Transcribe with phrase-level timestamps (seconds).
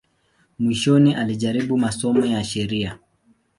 [0.59, 2.97] Mwishoni alijaribu masomo ya sheria.